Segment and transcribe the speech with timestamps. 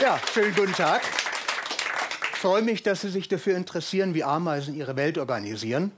[0.00, 1.02] Ja, schönen guten Tag.
[2.32, 5.90] Ich freue mich, dass Sie sich dafür interessieren, wie Ameisen ihre Welt organisieren.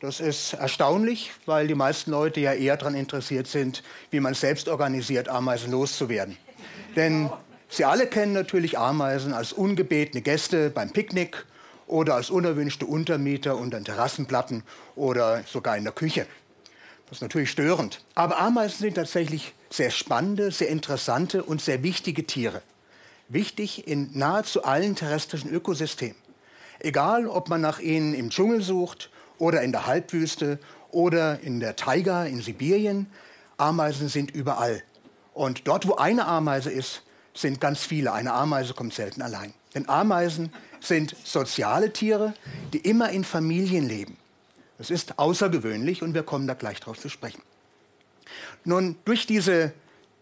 [0.00, 4.66] Das ist erstaunlich, weil die meisten Leute ja eher daran interessiert sind, wie man selbst
[4.68, 6.36] organisiert, Ameisen loszuwerden.
[6.96, 7.30] Denn
[7.68, 11.44] Sie alle kennen natürlich Ameisen als ungebetene Gäste beim Picknick
[11.86, 14.64] oder als unerwünschte Untermieter unter Terrassenplatten
[14.96, 16.26] oder sogar in der Küche.
[17.08, 18.02] Das ist natürlich störend.
[18.16, 22.60] Aber Ameisen sind tatsächlich sehr spannende, sehr interessante und sehr wichtige Tiere.
[23.28, 26.16] Wichtig in nahezu allen terrestrischen Ökosystemen.
[26.78, 30.58] Egal, ob man nach ihnen im Dschungel sucht oder in der Halbwüste
[30.90, 33.06] oder in der Taiga in Sibirien,
[33.56, 34.82] Ameisen sind überall.
[35.34, 37.02] Und dort, wo eine Ameise ist,
[37.34, 38.12] sind ganz viele.
[38.12, 39.52] Eine Ameise kommt selten allein.
[39.74, 42.34] Denn Ameisen sind soziale Tiere,
[42.72, 44.16] die immer in Familien leben.
[44.78, 47.42] Das ist außergewöhnlich und wir kommen da gleich drauf zu sprechen.
[48.64, 49.72] Nun, durch diese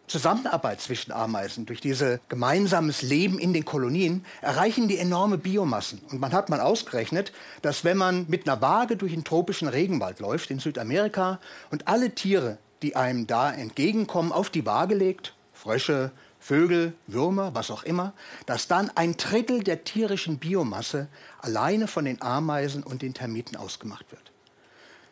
[0.07, 6.01] Zusammenarbeit zwischen Ameisen, durch dieses gemeinsames Leben in den Kolonien, erreichen die enorme Biomassen.
[6.11, 10.21] Und man hat mal ausgerechnet, dass wenn man mit einer Waage durch den tropischen Regenwald
[10.21, 16.13] läuft in Südamerika und alle Tiere, die einem da entgegenkommen, auf die Waage legt, Frösche,
[16.39, 18.13] Vögel, Würmer, was auch immer,
[18.45, 21.09] dass dann ein Drittel der tierischen Biomasse
[21.41, 24.31] alleine von den Ameisen und den Termiten ausgemacht wird.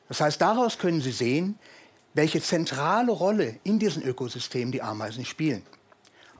[0.09, 1.59] Das heißt, daraus können Sie sehen,
[2.15, 5.63] welche zentrale Rolle in diesem Ökosystem die Ameisen spielen.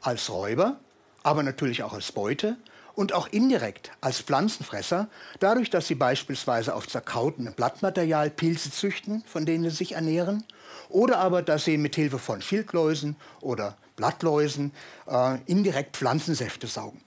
[0.01, 0.81] Als Räuber,
[1.23, 2.56] aber natürlich auch als Beute
[2.95, 5.09] und auch indirekt als Pflanzenfresser,
[5.41, 10.45] dadurch, dass sie beispielsweise auf zerkautem Blattmaterial Pilze züchten, von denen sie sich ernähren,
[10.89, 14.73] oder aber, dass sie mit Hilfe von Schildläusen oder Blattläusen
[15.07, 17.01] äh, indirekt Pflanzensäfte saugen.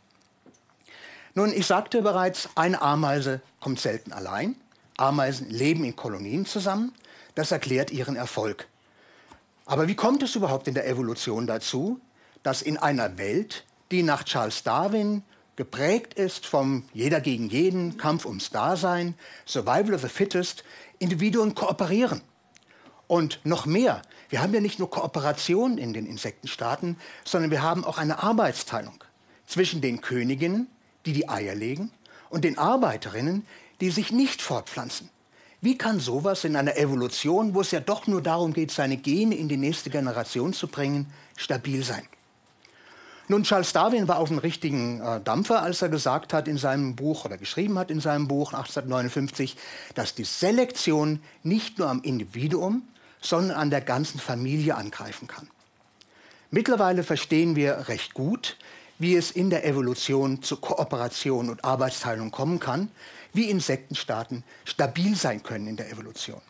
[1.36, 4.56] Nun, ich sagte bereits, eine Ameise kommt selten allein.
[4.98, 6.94] Ameisen leben in Kolonien zusammen.
[7.36, 8.68] Das erklärt ihren Erfolg.
[9.66, 12.00] Aber wie kommt es überhaupt in der Evolution dazu,
[12.44, 15.24] dass in einer Welt, die nach Charles Darwin
[15.56, 20.64] geprägt ist vom Jeder gegen jeden, Kampf ums Dasein, Survival of the Fittest,
[21.00, 22.22] Individuen kooperieren?
[23.08, 27.84] Und noch mehr, wir haben ja nicht nur Kooperation in den Insektenstaaten, sondern wir haben
[27.84, 29.04] auch eine Arbeitsteilung
[29.46, 30.68] zwischen den Königinnen,
[31.06, 31.92] die die Eier legen,
[32.30, 33.46] und den Arbeiterinnen,
[33.82, 35.10] die sich nicht fortpflanzen.
[35.66, 39.34] Wie kann sowas in einer Evolution, wo es ja doch nur darum geht, seine Gene
[39.34, 42.04] in die nächste Generation zu bringen, stabil sein?
[43.30, 46.96] Nun, Charles Darwin war auf dem richtigen äh, Dampfer, als er gesagt hat in seinem
[46.96, 49.58] Buch oder geschrieben hat in seinem Buch 1859,
[49.96, 52.84] dass die Selektion nicht nur am Individuum,
[53.20, 55.48] sondern an der ganzen Familie angreifen kann.
[56.52, 58.56] Mittlerweile verstehen wir recht gut,
[59.00, 62.90] wie es in der Evolution zu Kooperation und Arbeitsteilung kommen kann,
[63.34, 66.42] wie Insektenstaaten stabil sein können in der Evolution.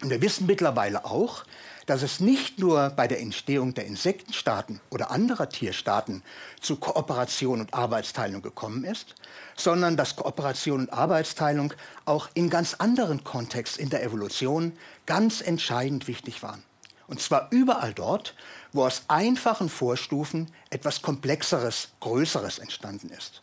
[0.00, 1.44] Und wir wissen mittlerweile auch,
[1.86, 6.22] dass es nicht nur bei der Entstehung der Insektenstaaten oder anderer Tierstaaten
[6.60, 9.14] zu Kooperation und Arbeitsteilung gekommen ist,
[9.56, 11.72] sondern dass Kooperation und Arbeitsteilung
[12.04, 14.72] auch in ganz anderen Kontexten in der Evolution
[15.06, 16.62] ganz entscheidend wichtig waren.
[17.08, 18.34] Und zwar überall dort,
[18.72, 23.40] wo aus einfachen Vorstufen etwas Komplexeres, Größeres entstanden ist.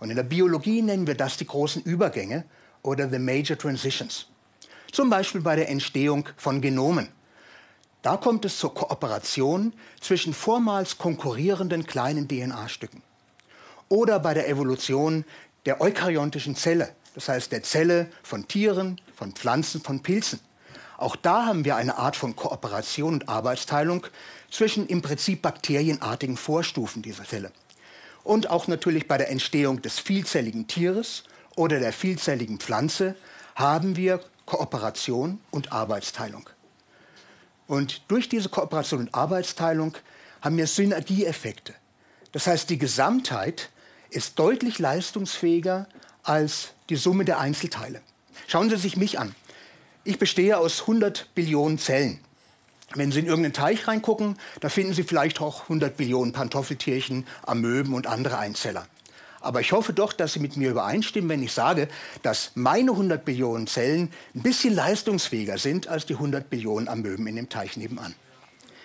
[0.00, 2.44] Und in der Biologie nennen wir das die großen Übergänge
[2.82, 4.26] oder the Major Transitions.
[4.90, 7.08] Zum Beispiel bei der Entstehung von Genomen.
[8.02, 13.02] Da kommt es zur Kooperation zwischen vormals konkurrierenden kleinen DNA-Stücken.
[13.88, 15.24] Oder bei der Evolution
[15.66, 20.40] der eukaryontischen Zelle, das heißt der Zelle von Tieren, von Pflanzen, von Pilzen.
[21.00, 24.06] Auch da haben wir eine Art von Kooperation und Arbeitsteilung
[24.50, 27.52] zwischen im Prinzip bakterienartigen Vorstufen dieser Zelle.
[28.22, 31.24] Und auch natürlich bei der Entstehung des vielzelligen Tieres
[31.56, 33.16] oder der vielzelligen Pflanze
[33.54, 36.50] haben wir Kooperation und Arbeitsteilung.
[37.66, 39.96] Und durch diese Kooperation und Arbeitsteilung
[40.42, 41.72] haben wir Synergieeffekte.
[42.32, 43.70] Das heißt, die Gesamtheit
[44.10, 45.88] ist deutlich leistungsfähiger
[46.24, 48.02] als die Summe der Einzelteile.
[48.48, 49.34] Schauen Sie sich mich an.
[50.10, 52.18] Ich bestehe aus 100 Billionen Zellen.
[52.96, 57.94] Wenn Sie in irgendeinen Teich reingucken, da finden Sie vielleicht auch 100 Billionen Pantoffeltierchen, Amöben
[57.94, 58.88] und andere Einzeller.
[59.40, 61.86] Aber ich hoffe doch, dass Sie mit mir übereinstimmen, wenn ich sage,
[62.24, 67.36] dass meine 100 Billionen Zellen ein bisschen leistungsfähiger sind als die 100 Billionen Amöben in
[67.36, 68.16] dem Teich nebenan.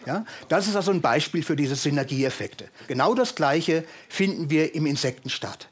[0.05, 0.25] Ja?
[0.47, 2.69] Das ist also ein Beispiel für diese Synergieeffekte.
[2.87, 5.69] Genau das Gleiche finden wir im Insektenstaat.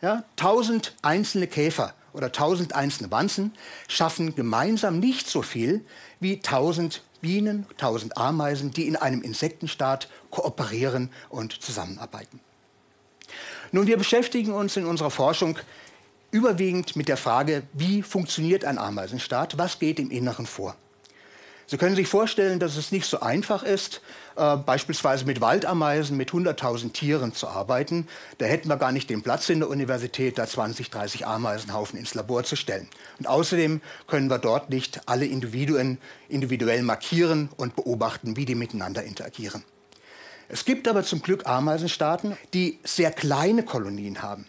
[0.00, 0.22] Ja?
[0.36, 3.52] Tausend einzelne Käfer oder tausend einzelne Wanzen
[3.88, 5.84] schaffen gemeinsam nicht so viel
[6.20, 12.40] wie tausend Bienen, tausend Ameisen, die in einem Insektenstaat kooperieren und zusammenarbeiten.
[13.70, 15.58] Nun, wir beschäftigen uns in unserer Forschung
[16.30, 20.76] überwiegend mit der Frage, wie funktioniert ein Ameisenstaat, was geht im Inneren vor.
[21.66, 24.00] Sie können sich vorstellen, dass es nicht so einfach ist,
[24.36, 28.08] äh, beispielsweise mit Waldameisen, mit 100.000 Tieren zu arbeiten.
[28.38, 32.14] Da hätten wir gar nicht den Platz in der Universität, da 20, 30 Ameisenhaufen ins
[32.14, 32.88] Labor zu stellen.
[33.18, 35.98] Und außerdem können wir dort nicht alle Individuen
[36.28, 39.64] individuell markieren und beobachten, wie die miteinander interagieren.
[40.48, 44.46] Es gibt aber zum Glück Ameisenstaaten, die sehr kleine Kolonien haben.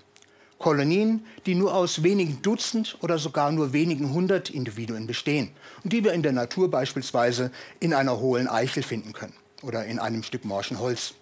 [0.63, 5.49] Kolonien, die nur aus wenigen Dutzend oder sogar nur wenigen hundert Individuen bestehen
[5.83, 7.51] und die wir in der Natur beispielsweise
[7.81, 11.15] in einer hohlen Eichel finden können oder in einem Stück morschen Holz.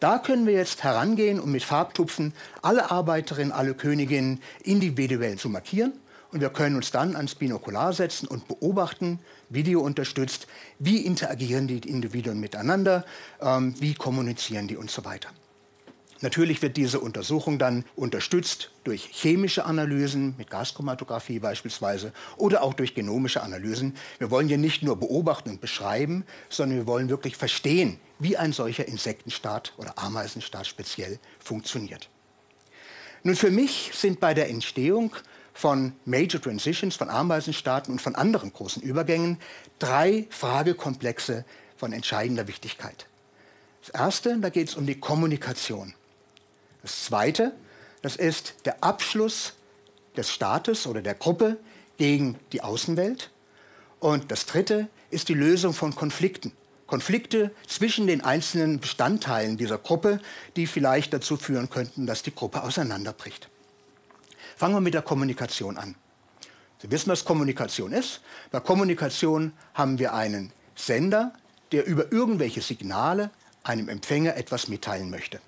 [0.00, 2.32] Da können wir jetzt herangehen und mit Farbtupfen
[2.62, 5.92] alle Arbeiterinnen, alle Königinnen individuell zu markieren.
[6.32, 9.20] Und wir können uns dann ans Binokular setzen und beobachten,
[9.50, 10.48] Video unterstützt,
[10.80, 13.04] wie interagieren die Individuen miteinander,
[13.40, 15.28] ähm, wie kommunizieren die und so weiter.
[16.24, 22.94] Natürlich wird diese Untersuchung dann unterstützt durch chemische Analysen mit Gaschromatographie beispielsweise oder auch durch
[22.94, 23.94] genomische Analysen.
[24.16, 28.54] Wir wollen hier nicht nur beobachten und beschreiben, sondern wir wollen wirklich verstehen, wie ein
[28.54, 32.08] solcher Insektenstaat oder Ameisenstaat speziell funktioniert.
[33.22, 35.14] Nun für mich sind bei der Entstehung
[35.52, 39.36] von Major Transitions, von Ameisenstaaten und von anderen großen Übergängen
[39.78, 41.44] drei Fragekomplexe
[41.76, 43.04] von entscheidender Wichtigkeit.
[43.82, 45.92] Das erste, da geht es um die Kommunikation.
[46.84, 47.52] Das Zweite,
[48.02, 49.54] das ist der Abschluss
[50.18, 51.56] des Staates oder der Gruppe
[51.96, 53.30] gegen die Außenwelt.
[54.00, 56.52] Und das Dritte ist die Lösung von Konflikten.
[56.86, 60.20] Konflikte zwischen den einzelnen Bestandteilen dieser Gruppe,
[60.56, 63.48] die vielleicht dazu führen könnten, dass die Gruppe auseinanderbricht.
[64.54, 65.94] Fangen wir mit der Kommunikation an.
[66.82, 68.20] Sie wissen, was Kommunikation ist.
[68.50, 71.32] Bei Kommunikation haben wir einen Sender,
[71.72, 73.30] der über irgendwelche Signale
[73.62, 75.40] einem Empfänger etwas mitteilen möchte.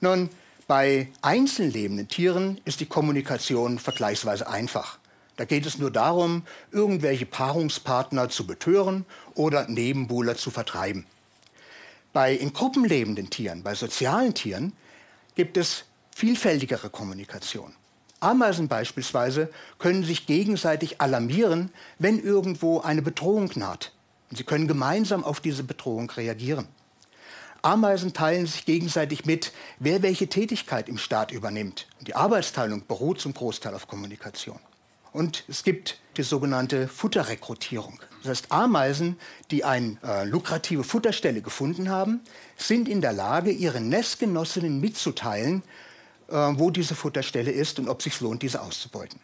[0.00, 0.30] Nun,
[0.66, 4.98] bei einzeln lebenden Tieren ist die Kommunikation vergleichsweise einfach.
[5.36, 9.04] Da geht es nur darum, irgendwelche Paarungspartner zu betören
[9.34, 11.06] oder Nebenbuhler zu vertreiben.
[12.12, 14.72] Bei in Gruppen lebenden Tieren, bei sozialen Tieren,
[15.34, 17.74] gibt es vielfältigere Kommunikation.
[18.20, 23.92] Ameisen beispielsweise können sich gegenseitig alarmieren, wenn irgendwo eine Bedrohung naht.
[24.30, 26.68] Sie können gemeinsam auf diese Bedrohung reagieren.
[27.64, 31.86] Ameisen teilen sich gegenseitig mit, wer welche Tätigkeit im Staat übernimmt.
[32.02, 34.58] Die Arbeitsteilung beruht zum Großteil auf Kommunikation.
[35.12, 38.00] Und es gibt die sogenannte Futterrekrutierung.
[38.22, 39.16] Das heißt, Ameisen,
[39.50, 42.20] die eine äh, lukrative Futterstelle gefunden haben,
[42.56, 45.62] sind in der Lage, ihren Nestgenossinnen mitzuteilen,
[46.28, 49.20] äh, wo diese Futterstelle ist und ob es sich lohnt, diese auszubeuten.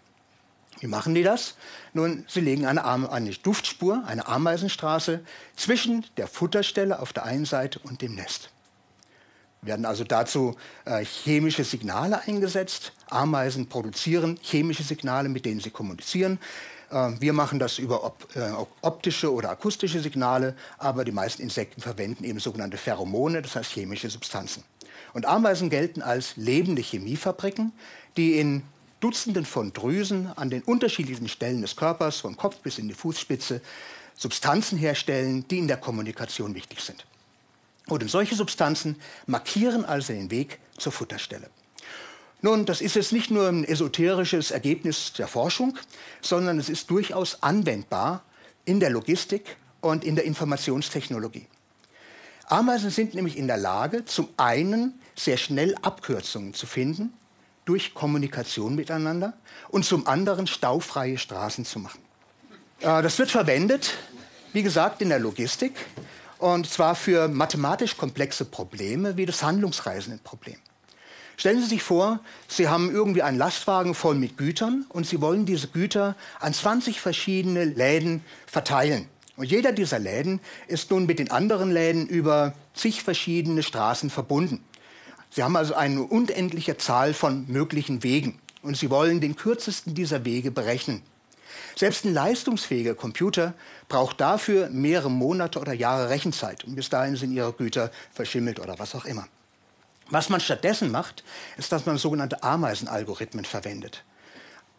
[0.80, 1.54] Wie machen die das?
[1.92, 5.20] Nun, sie legen eine, eine Duftspur, eine Ameisenstraße
[5.54, 8.50] zwischen der Futterstelle auf der einen Seite und dem Nest.
[9.62, 10.56] Werden also dazu
[10.86, 12.92] äh, chemische Signale eingesetzt.
[13.10, 16.38] Ameisen produzieren chemische Signale, mit denen sie kommunizieren.
[16.90, 18.50] Äh, wir machen das über op äh,
[18.80, 24.08] optische oder akustische Signale, aber die meisten Insekten verwenden eben sogenannte Pheromone, das heißt chemische
[24.08, 24.64] Substanzen.
[25.12, 27.72] Und Ameisen gelten als lebende Chemiefabriken,
[28.16, 28.62] die in
[29.00, 33.60] Dutzenden von Drüsen an den unterschiedlichen Stellen des Körpers, vom Kopf bis in die Fußspitze,
[34.16, 37.06] Substanzen herstellen, die in der Kommunikation wichtig sind.
[37.86, 41.48] Und solche Substanzen markieren also den Weg zur Futterstelle.
[42.42, 45.76] Nun, das ist jetzt nicht nur ein esoterisches Ergebnis der Forschung,
[46.22, 48.22] sondern es ist durchaus anwendbar
[48.64, 51.46] in der Logistik und in der Informationstechnologie.
[52.46, 57.12] Ameisen sind nämlich in der Lage, zum einen sehr schnell Abkürzungen zu finden,
[57.70, 59.32] durch Kommunikation miteinander
[59.68, 62.00] und zum anderen staufreie Straßen zu machen.
[62.80, 63.94] Äh, das wird verwendet,
[64.52, 65.74] wie gesagt, in der Logistik
[66.38, 70.56] und zwar für mathematisch komplexe Probleme wie das Handlungsreisendenproblem.
[71.36, 75.46] Stellen Sie sich vor, Sie haben irgendwie einen Lastwagen voll mit Gütern und Sie wollen
[75.46, 79.06] diese Güter an 20 verschiedene Läden verteilen.
[79.36, 84.60] Und jeder dieser Läden ist nun mit den anderen Läden über zig verschiedene Straßen verbunden.
[85.30, 90.24] Sie haben also eine unendliche Zahl von möglichen Wegen und Sie wollen den kürzesten dieser
[90.24, 91.02] Wege berechnen.
[91.76, 93.54] Selbst ein leistungsfähiger Computer
[93.88, 98.78] braucht dafür mehrere Monate oder Jahre Rechenzeit und bis dahin sind Ihre Güter verschimmelt oder
[98.78, 99.26] was auch immer.
[100.10, 101.22] Was man stattdessen macht,
[101.56, 104.04] ist, dass man sogenannte Ameisenalgorithmen verwendet.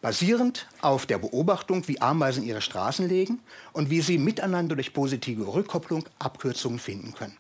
[0.02, 3.40] Basierend auf der Beobachtung, wie Ameisen ihre Straßen legen
[3.72, 7.38] und wie sie miteinander durch positive Rückkopplung Abkürzungen finden können.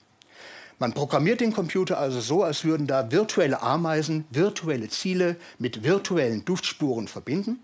[0.82, 6.44] Man programmiert den Computer also so, als würden da virtuelle Ameisen virtuelle Ziele mit virtuellen
[6.44, 7.60] Duftspuren verbinden.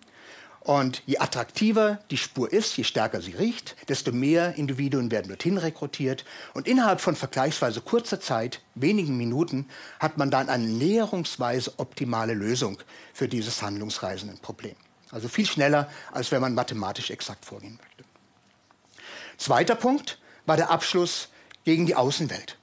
[0.59, 5.57] Und je attraktiver die Spur ist, je stärker sie riecht, desto mehr Individuen werden dorthin
[5.57, 6.25] rekrutiert.
[6.53, 9.65] Und innerhalb von vergleichsweise kurzer Zeit, wenigen Minuten,
[9.99, 12.77] hat man dann eine näherungsweise optimale Lösung
[13.15, 14.75] für dieses handlungsreisenden Problem.
[15.09, 18.03] Also viel schneller, als wenn man mathematisch exakt vorgehen möchte.
[19.37, 21.29] Zweiter Punkt war der Abschluss
[21.63, 22.59] gegen die Außenwelt.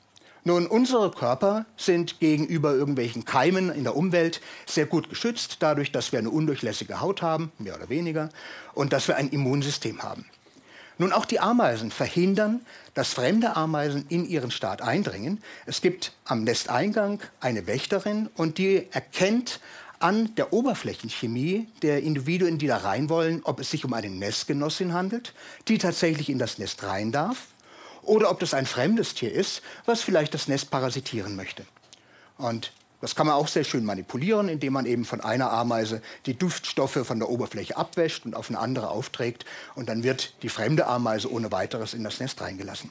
[0.47, 6.13] Nun, unsere Körper sind gegenüber irgendwelchen Keimen in der Umwelt sehr gut geschützt, dadurch, dass
[6.13, 8.29] wir eine undurchlässige Haut haben, mehr oder weniger,
[8.75, 10.27] und dass wir ein Immunsystem haben.
[10.99, 12.61] Nun, auch die Ameisen verhindern,
[12.93, 15.43] dass fremde Ameisen in ihren Staat eindringen.
[15.65, 19.61] Es gibt am Nesteingang eine Wächterin und die erkennt
[19.99, 24.93] an der Oberflächenchemie der Individuen, die da rein wollen, ob es sich um eine Nestgenossin
[24.93, 25.33] handelt,
[25.69, 27.47] die tatsächlich in das Nest rein darf,
[28.07, 31.65] oder ob das ein fremdes Tier ist, was vielleicht das Nest parasitieren möchte.
[32.39, 36.39] Und das kann man auch sehr schön manipulieren, indem man eben von einer Ameise die
[36.39, 39.45] Duftstoffe von der Oberfläche abwäscht und auf eine andere aufträgt.
[39.75, 42.89] Und dann wird die fremde Ameise ohne weiteres in das Nest reingelassen.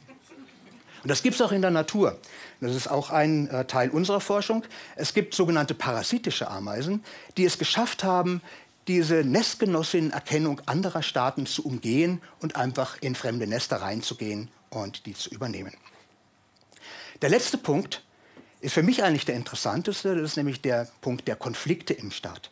[1.04, 2.18] Und das gibt es auch in der Natur.
[2.62, 4.64] Das ist auch ein äh, Teil unserer Forschung.
[4.96, 7.04] Es gibt sogenannte parasitische Ameisen,
[7.36, 8.42] die es geschafft haben,
[8.88, 15.30] diese Nestgenossinnenerkennung anderer Staaten zu umgehen und einfach in fremde Nester reinzugehen und die zu
[15.30, 15.74] übernehmen.
[17.22, 18.04] Der letzte Punkt
[18.60, 20.16] ist für mich eigentlich der interessanteste.
[20.16, 22.50] Das ist nämlich der Punkt der Konflikte im Staat.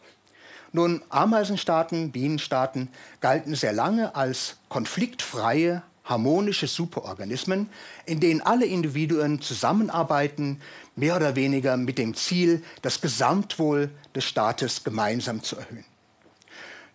[0.73, 7.69] Nun, Ameisenstaaten, Bienenstaaten galten sehr lange als konfliktfreie, harmonische Superorganismen,
[8.05, 10.61] in denen alle Individuen zusammenarbeiten,
[10.95, 15.85] mehr oder weniger mit dem Ziel, das Gesamtwohl des Staates gemeinsam zu erhöhen.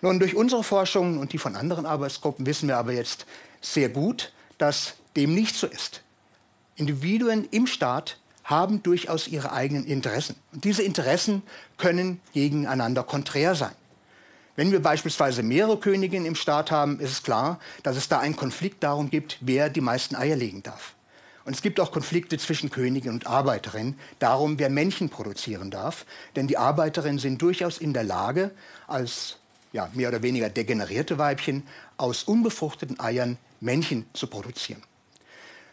[0.02, 3.26] Nun, durch unsere Forschung und die von anderen Arbeitsgruppen wissen wir aber jetzt
[3.60, 6.02] sehr gut, dass dem nicht so ist.
[6.76, 10.36] Individuen im Staat haben durchaus ihre eigenen Interessen.
[10.52, 11.42] Und diese Interessen
[11.78, 13.72] können gegeneinander konträr sein.
[14.54, 18.36] Wenn wir beispielsweise mehrere Königinnen im Staat haben, ist es klar, dass es da einen
[18.36, 20.94] Konflikt darum gibt, wer die meisten Eier legen darf.
[21.44, 26.06] Und es gibt auch Konflikte zwischen Königin und Arbeiterin, darum, wer Männchen produzieren darf.
[26.34, 28.50] Denn die Arbeiterinnen sind durchaus in der Lage,
[28.86, 29.36] als
[29.76, 31.62] ja, mehr oder weniger degenerierte Weibchen
[31.98, 34.82] aus unbefruchteten Eiern Männchen zu produzieren.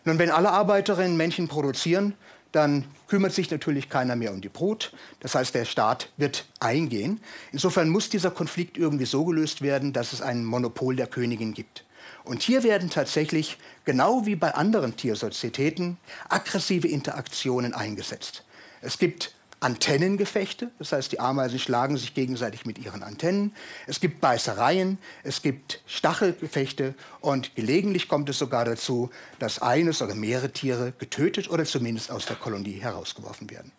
[0.04, 2.14] Nun, wenn alle Arbeiterinnen Männchen produzieren,
[2.52, 4.92] dann kümmert sich natürlich keiner mehr um die Brut.
[5.22, 7.22] Das heißt, der Staat wird eingehen.
[7.54, 11.86] Insofern muss dieser Konflikt irgendwie so gelöst werden, dass es ein Monopol der Königin gibt.
[12.26, 18.44] Und hier werden tatsächlich, genau wie bei anderen Tiersozietäten, aggressive Interaktionen eingesetzt.
[18.82, 23.56] Es gibt Antennengefechte, das heißt, die Ameisen schlagen sich gegenseitig mit ihren Antennen.
[23.88, 30.16] Es gibt Beißereien, es gibt Stachelgefechte und gelegentlich kommt es sogar dazu, dass eines oder
[30.16, 33.72] mehrere Tiere getötet oder zumindest aus der Kolonie herausgeworfen werden.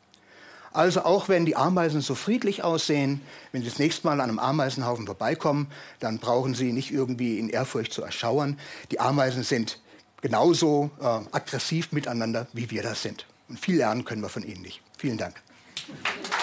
[0.73, 3.21] Also auch wenn die Ameisen so friedlich aussehen,
[3.53, 5.69] wenn Sie das nächste Mal an einem Ameisenhaufen vorbeikommen,
[6.01, 8.59] dann brauchen Sie nicht irgendwie in Ehrfurcht zu erschauern.
[8.91, 9.81] Die Ameisen sind
[10.21, 13.27] genauso äh, aggressiv miteinander, wie wir das sind.
[13.49, 14.83] Und viel lernen können wir von ihnen nicht.
[14.99, 15.44] Vielen Dank.
[15.77, 16.34] Thank you.